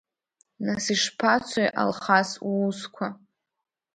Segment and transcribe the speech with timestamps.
[0.65, 3.07] Нас, ишԥацои, Алхас, уусқәа?